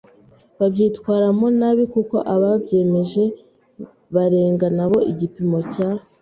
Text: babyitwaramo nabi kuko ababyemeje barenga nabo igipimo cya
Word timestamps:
babyitwaramo 0.59 1.47
nabi 1.59 1.83
kuko 1.93 2.15
ababyemeje 2.33 3.23
barenga 4.13 4.67
nabo 4.77 4.97
igipimo 5.11 5.59
cya 5.73 5.89